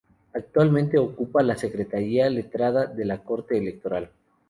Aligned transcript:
Actualmente 0.33 0.97
ocupa 0.97 1.43
la 1.43 1.55
Secretaría 1.55 2.27
Letrada 2.27 2.87
de 2.87 3.05
la 3.05 3.19
Corte 3.23 3.55
Electoral. 3.59 4.09